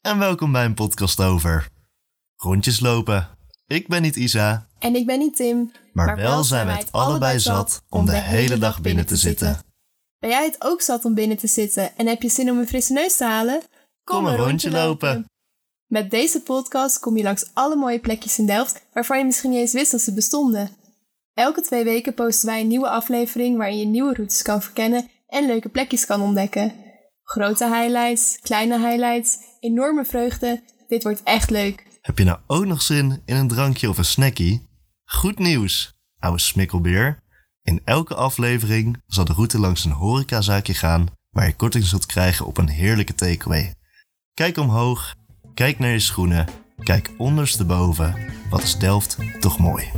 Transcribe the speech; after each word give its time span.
en 0.00 0.18
welkom 0.18 0.52
bij 0.52 0.64
een 0.64 0.74
podcast 0.74 1.20
over 1.20 1.68
rondjes 2.36 2.80
lopen. 2.80 3.28
Ik 3.66 3.88
ben 3.88 4.02
niet 4.02 4.16
Isa, 4.16 4.66
En 4.78 4.94
ik 4.94 5.06
ben 5.06 5.18
niet 5.18 5.36
Tim. 5.36 5.72
maar, 5.92 6.16
wel 6.16 6.44
zijn 6.44 6.66
we 6.66 6.72
het 6.72 6.92
allebei 6.92 7.40
zat 7.40 7.82
om 7.88 8.06
de 8.06 8.16
hele 8.16 8.58
dag 8.58 8.80
binnen 8.80 9.06
te 9.06 9.16
zitten. 9.16 9.58
Ben 10.18 10.30
jij 10.30 10.44
het 10.44 10.56
ook 10.58 10.80
zat 10.80 11.04
om 11.04 11.14
binnen 11.14 11.36
te 11.36 11.46
zitten 11.46 11.96
en 11.96 12.06
heb 12.06 12.22
je 12.22 12.28
zin 12.28 12.50
om 12.50 12.58
een 12.58 12.68
frisse 12.68 12.92
neus 12.92 13.16
te 13.16 13.24
halen? 13.24 13.62
Kom 14.04 14.26
een 14.26 14.36
rondje 14.36 14.70
lopen. 14.70 15.24
Met 15.86 16.10
deze 16.10 16.42
podcast 16.42 16.98
kom 16.98 17.16
je 17.16 17.22
langs 17.22 17.50
alle 17.52 17.76
mooie 17.76 18.00
plekjes 18.00 18.38
in 18.38 18.46
Delft 18.46 18.82
waarvan 18.92 19.18
je 19.18 19.24
misschien 19.24 19.50
niet 19.50 19.60
eens 19.60 19.72
wist 19.72 19.90
dat 19.90 20.00
ze 20.00 20.14
bestonden. 20.14 20.70
Elke 21.34 21.60
twee 21.60 21.84
weken 21.84 22.14
posten 22.14 22.48
wij 22.48 22.60
een 22.60 22.68
nieuwe 22.68 22.88
aflevering 22.88 23.56
waarin 23.56 23.78
je 23.78 23.86
nieuwe 23.86 24.14
routes 24.14 24.42
kan 24.42 24.62
verkennen 24.62 25.10
en 25.26 25.46
leuke 25.46 25.68
plekjes 25.68 26.06
kan 26.06 26.20
ontdekken. 26.20 26.83
Grote 27.34 27.68
highlights, 27.68 28.38
kleine 28.42 28.78
highlights, 28.78 29.38
enorme 29.60 30.04
vreugde. 30.04 30.62
Dit 30.88 31.02
wordt 31.02 31.22
echt 31.22 31.50
leuk. 31.50 31.86
Heb 32.00 32.18
je 32.18 32.24
nou 32.24 32.38
ook 32.46 32.64
nog 32.64 32.82
zin 32.82 33.22
in 33.24 33.36
een 33.36 33.48
drankje 33.48 33.88
of 33.88 33.98
een 33.98 34.04
snackie? 34.04 34.68
Goed 35.04 35.38
nieuws, 35.38 35.92
ouwe 36.18 36.38
smikkelbeer. 36.38 37.18
In 37.62 37.80
elke 37.84 38.14
aflevering 38.14 39.02
zal 39.06 39.24
de 39.24 39.32
route 39.32 39.58
langs 39.58 39.84
een 39.84 39.90
horecazaakje 39.90 40.74
gaan 40.74 41.06
waar 41.30 41.46
je 41.46 41.56
korting 41.56 41.84
zult 41.84 42.06
krijgen 42.06 42.46
op 42.46 42.58
een 42.58 42.68
heerlijke 42.68 43.14
takeaway. 43.14 43.74
Kijk 44.34 44.56
omhoog, 44.56 45.14
kijk 45.54 45.78
naar 45.78 45.90
je 45.90 45.98
schoenen, 45.98 46.48
kijk 46.82 47.10
ondersteboven. 47.18 48.14
Wat 48.50 48.62
is 48.62 48.78
Delft 48.78 49.16
toch 49.40 49.58
mooi. 49.58 49.90